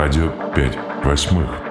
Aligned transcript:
Радио 0.00 0.30
5 0.54 1.04
восьмых. 1.04 1.67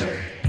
Do 0.00 0.39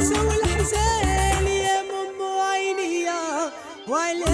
الانس 0.00 0.12
والحزن 0.18 1.46
يا 1.46 1.82
مم 1.82 2.20
يا 2.80 3.52
وعلى 3.88 4.24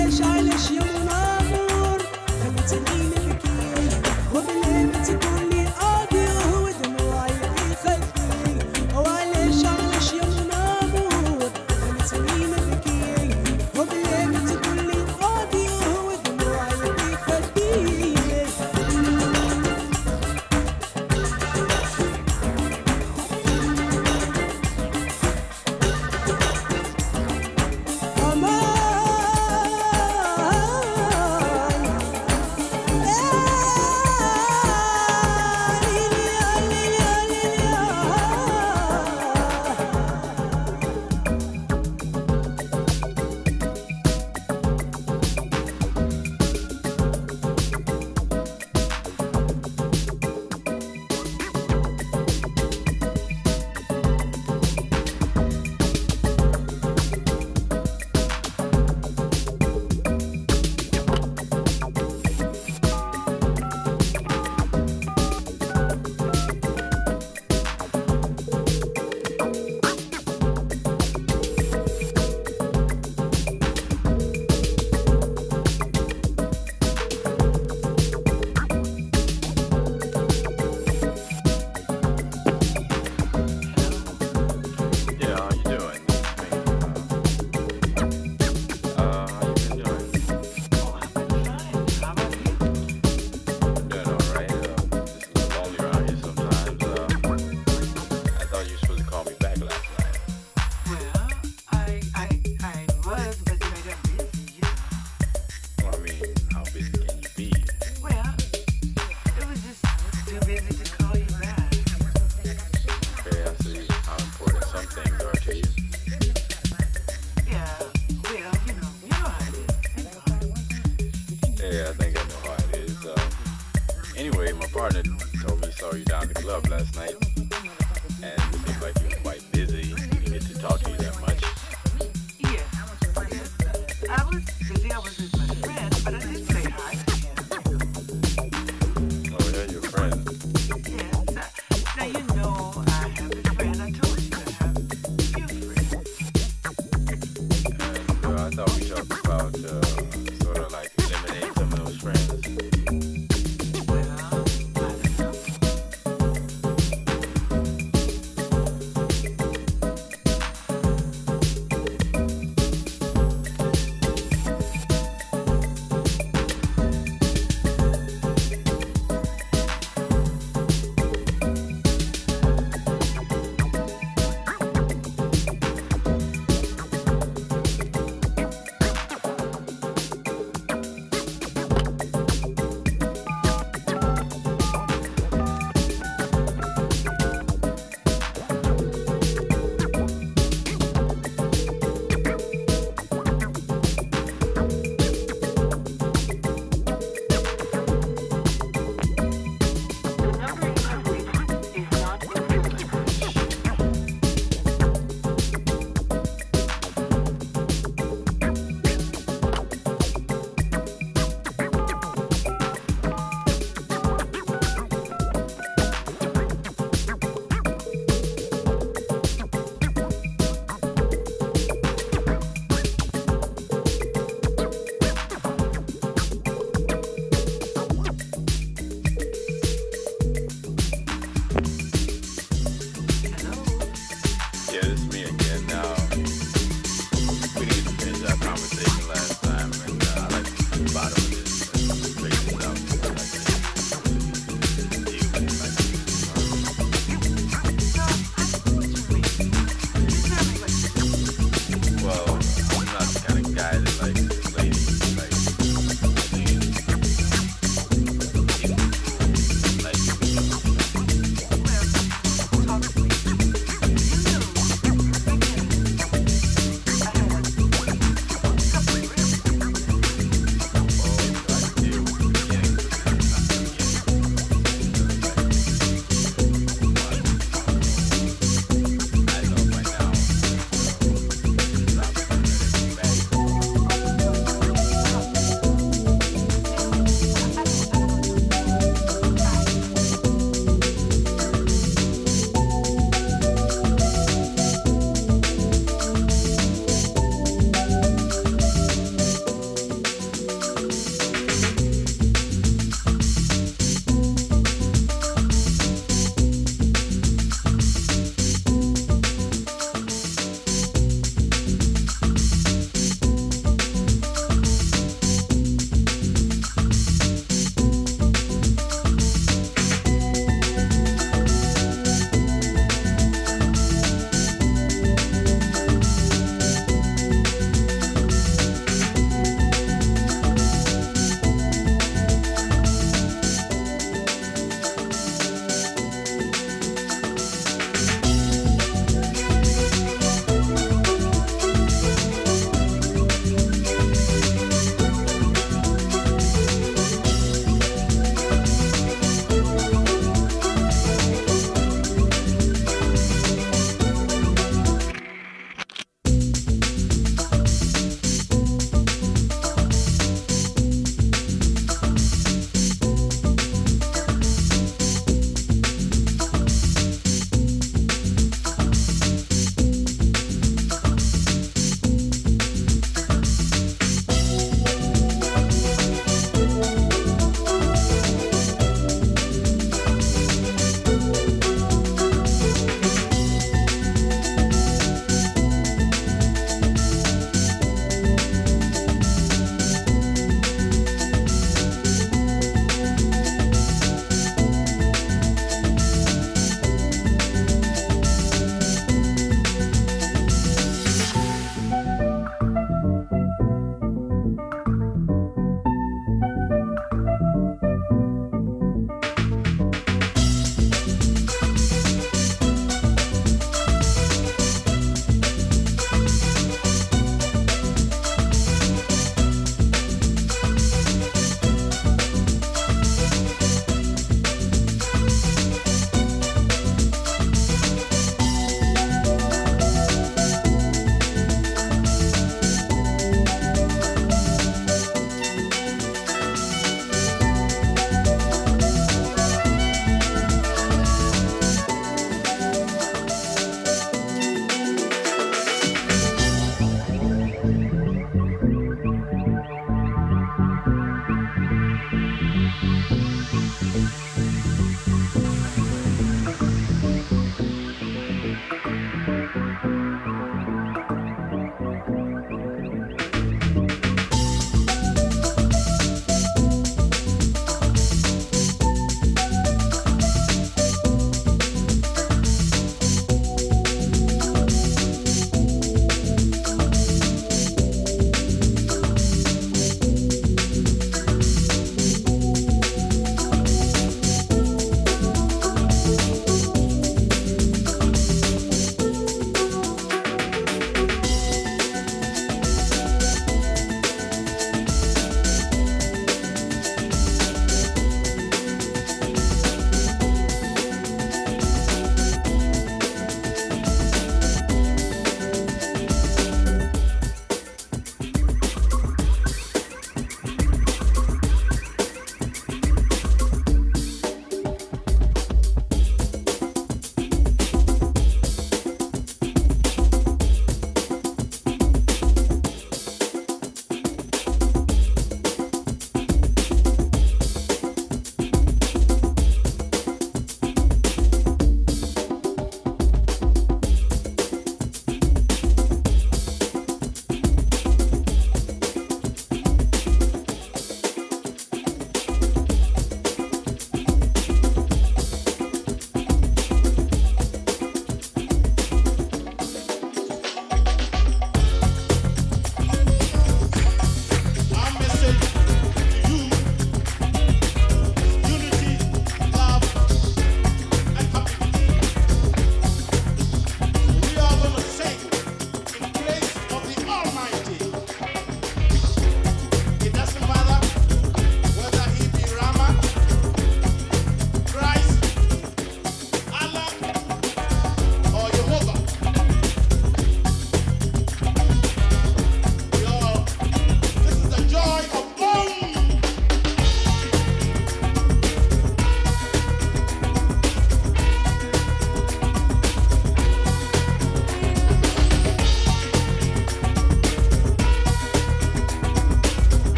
too 110.27 110.41
busy 110.41 110.75
to 110.75 110.97
come. 110.97 111.06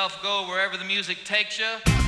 yourself 0.00 0.22
go 0.22 0.48
wherever 0.48 0.78
the 0.78 0.84
music 0.84 1.18
takes 1.24 1.58
you. 1.58 1.99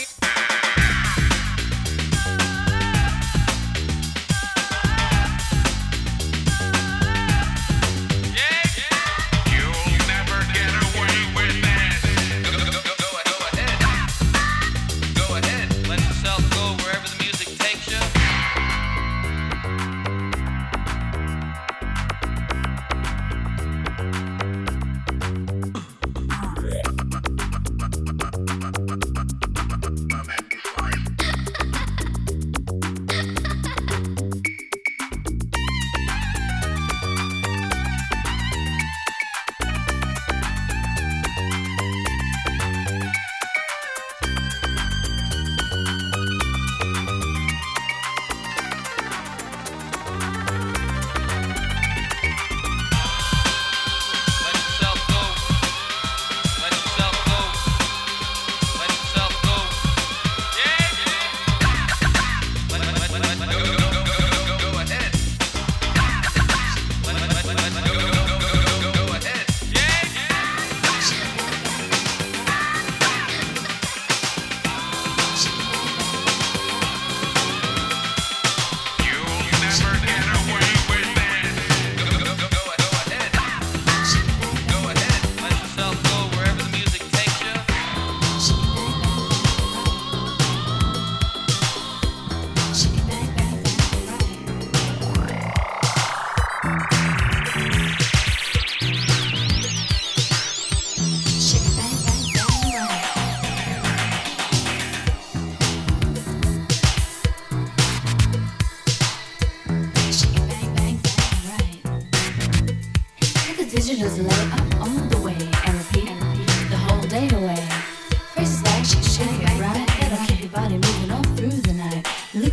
Música 0.00 0.79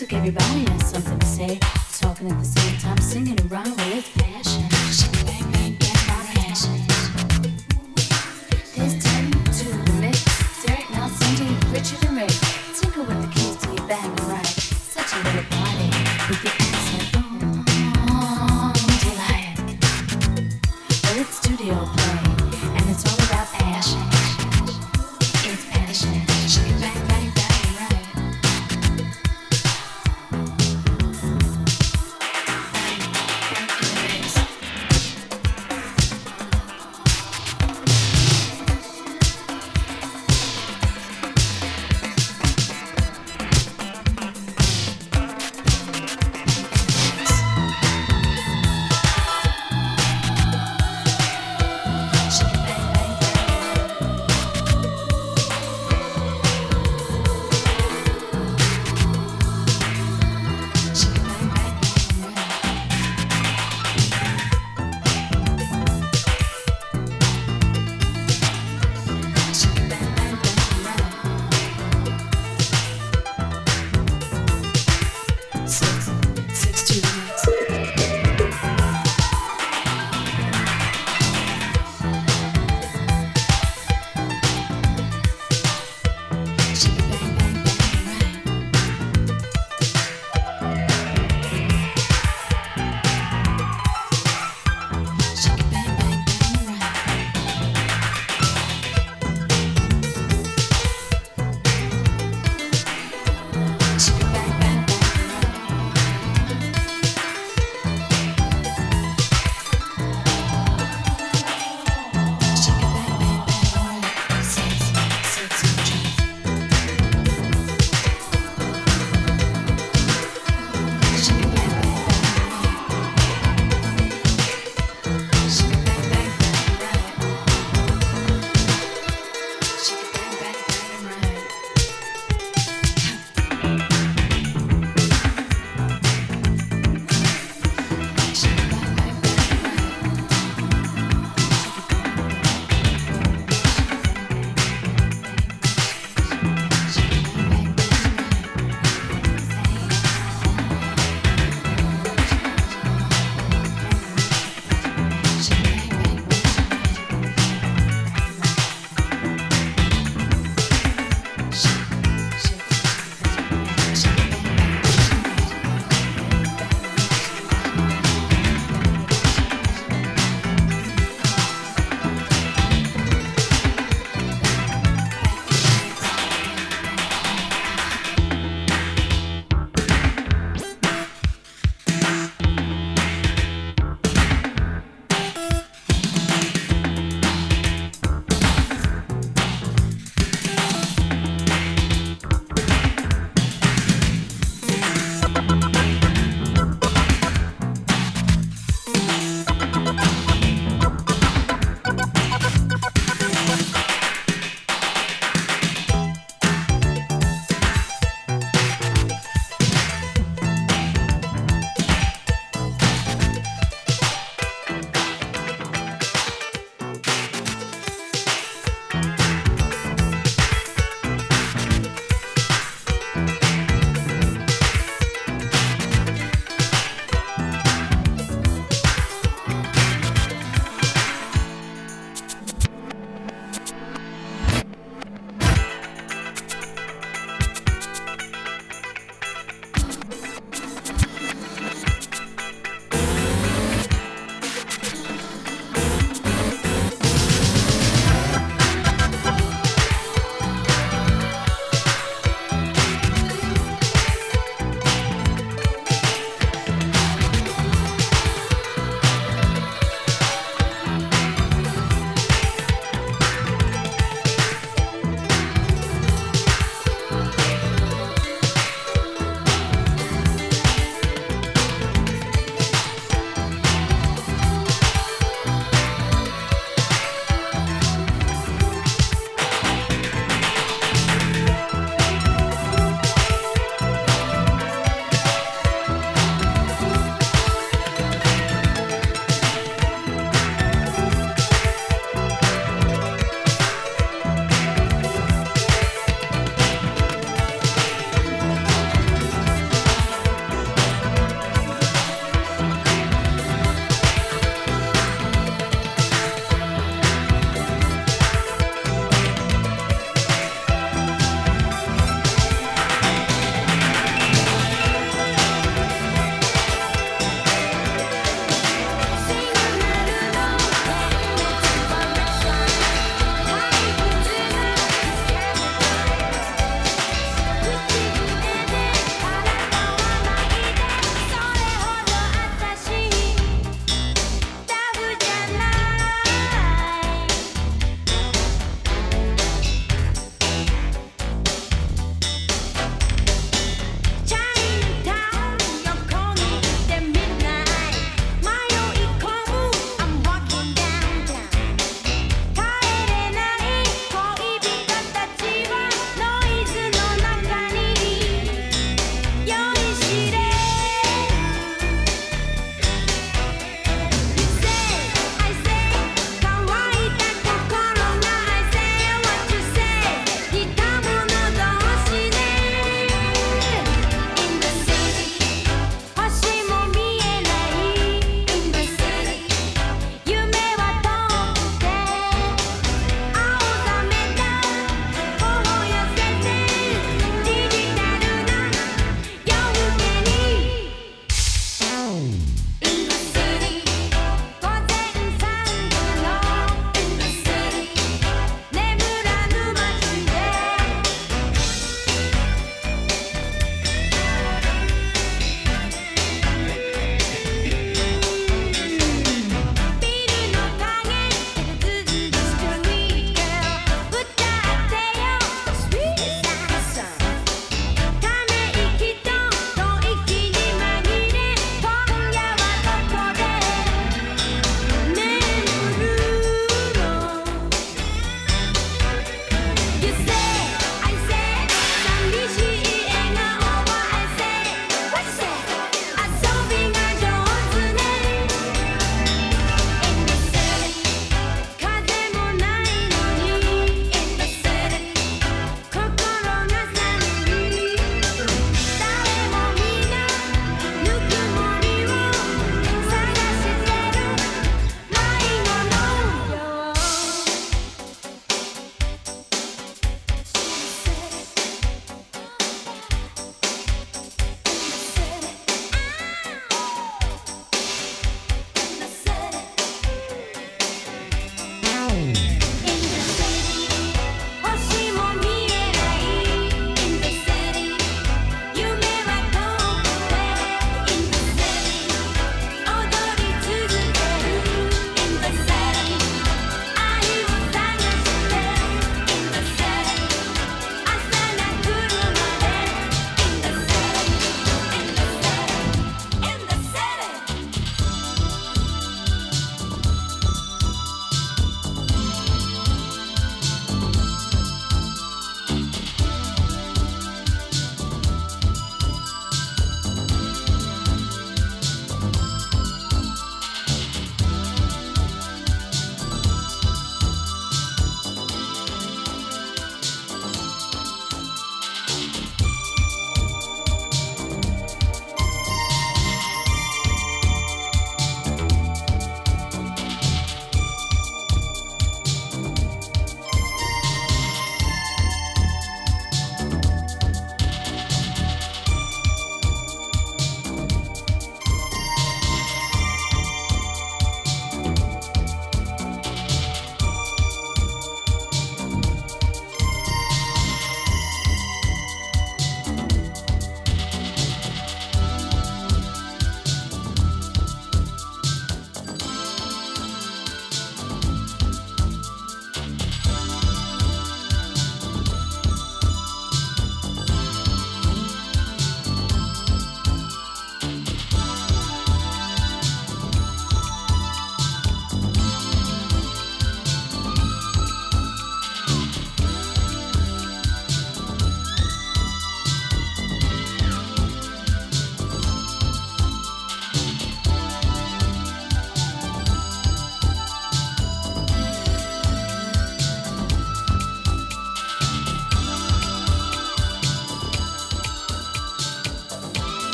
Took 0.00 0.08
give 0.08 0.24
your 0.24 0.32
has 0.40 0.90
something 0.90 1.18
to 1.18 1.26
say, 1.26 1.58
talking 1.98 2.30
at 2.30 2.38
the 2.38 2.44
same 2.46 2.78
time. 2.78 2.99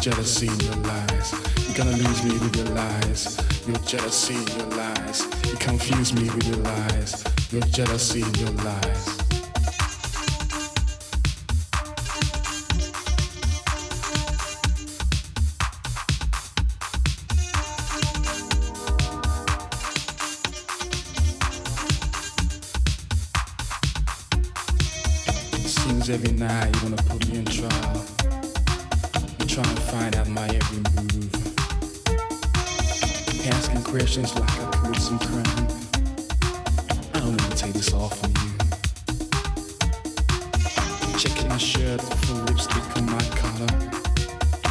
Jealousy 0.00 0.48
and 0.48 0.62
your 0.62 0.76
lies. 0.76 1.34
You're 1.66 1.76
gonna 1.76 1.96
lose 1.96 2.24
me 2.24 2.32
with 2.38 2.56
your 2.56 2.74
lies. 2.74 3.36
Your 3.66 3.76
jealousy 3.84 4.34
and 4.34 4.48
your 4.56 4.66
lies. 4.68 5.26
You 5.44 5.56
confuse 5.58 6.14
me 6.14 6.30
with 6.30 6.46
your 6.48 6.56
lies. 6.56 7.24
Your 7.52 7.62
jealousy 7.62 8.22
and 8.22 8.36
your 8.38 8.50
lies. 8.64 9.09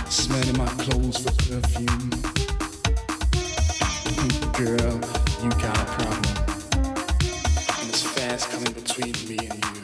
Smelling 0.09 0.57
my 0.57 0.65
clothes 0.83 1.17
for 1.17 1.31
perfume. 1.33 2.09
Girl, 4.53 4.99
you 5.43 5.49
got 5.61 5.77
a 5.77 5.85
problem. 5.85 6.35
And 7.77 7.89
it's 7.89 8.01
fast 8.01 8.49
coming 8.49 8.73
between 8.73 9.13
me 9.29 9.37
and 9.47 9.63
you. 9.63 9.81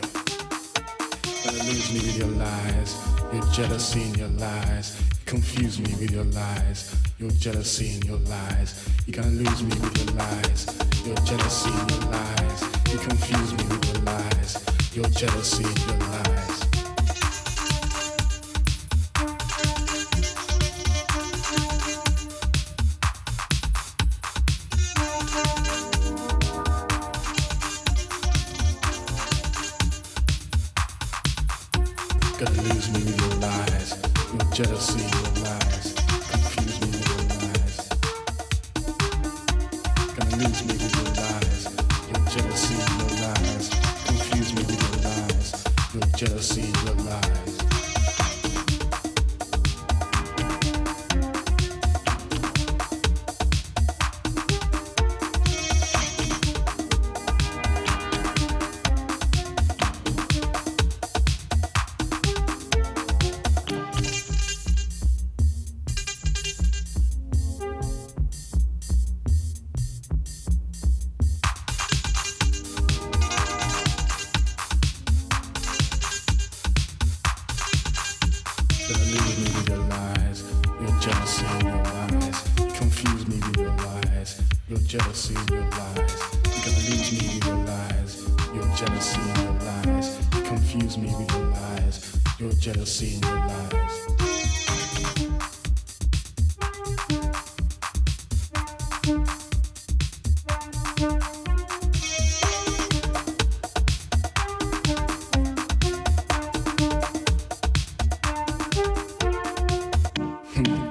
Gonna 1.44 1.64
lose 1.70 1.94
me 1.94 2.00
with 2.00 2.18
your 2.18 2.30
lies, 2.30 2.98
your 3.32 3.44
jealousy 3.54 4.02
and 4.02 4.18
your 4.18 4.30
lies. 4.30 5.00
Confuse 5.26 5.80
me 5.80 5.94
with 6.00 6.10
your 6.10 6.24
lies, 6.24 6.96
your 7.20 7.30
jealousy 7.30 7.94
and 7.94 8.06
your 8.06 8.18
lies. 8.18 8.90
You're 9.06 9.22
gonna 9.22 9.36
lose 9.36 9.62
me 9.62 9.76
with 9.80 10.06
your 10.06 10.16
lies, 10.16 10.66
your 11.06 11.16
jealousy 11.18 11.70
and 11.70 11.92
your 11.92 12.12
lies. 12.12 12.64
You 12.92 12.98
confuse 12.98 13.54
me 13.54 13.64
with 13.70 13.94
your 13.94 14.04
lies, 14.04 14.66
your 14.96 15.06
jealousy 15.10 15.66
and 15.66 15.80
your 15.86 16.00
lies. 16.00 16.15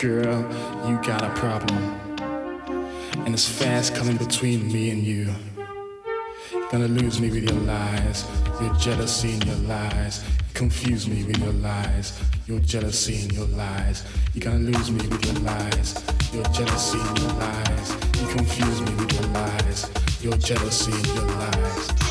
Girl, 0.04 0.42
you 0.86 1.00
got 1.02 1.22
a 1.22 1.30
problem. 1.30 1.82
And 3.24 3.32
it's 3.32 3.48
fast 3.48 3.94
coming 3.94 4.18
between 4.18 4.70
me 4.70 4.90
and 4.90 5.02
you. 5.02 5.34
You're 6.52 6.70
Gonna 6.70 6.88
lose 6.88 7.22
me 7.22 7.30
with 7.30 7.50
your 7.50 7.58
lies, 7.60 8.26
your 8.60 8.74
jealousy 8.74 9.32
and 9.32 9.46
your 9.46 9.56
lies. 9.66 10.22
Confuse 10.52 11.08
me 11.08 11.24
with 11.24 11.38
your 11.38 11.54
lies, 11.54 12.20
your 12.46 12.60
jealousy 12.60 13.22
and 13.22 13.32
your 13.32 13.46
lies. 13.46 14.04
You're 14.34 14.44
gonna 14.44 14.70
lose 14.70 14.90
me 14.90 15.08
with 15.08 15.24
your 15.24 15.42
lies, 15.42 16.04
your 16.34 16.44
jealousy 16.52 16.98
and 17.00 17.18
your 17.20 17.32
lies. 17.38 17.90
You 18.20 18.26
confuse 18.28 18.82
me 18.82 18.94
with 18.96 19.12
your 19.18 19.30
lies, 19.30 19.90
your 20.20 20.36
jealousy 20.36 20.92
and 20.92 21.06
your 21.06 21.24
lies. 21.24 22.03